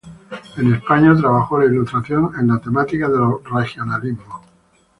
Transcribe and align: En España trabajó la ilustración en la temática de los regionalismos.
En 0.57 0.73
España 0.73 1.15
trabajó 1.15 1.59
la 1.59 1.65
ilustración 1.67 2.31
en 2.39 2.47
la 2.47 2.57
temática 2.57 3.07
de 3.07 3.19
los 3.19 3.43
regionalismos. 3.43 4.41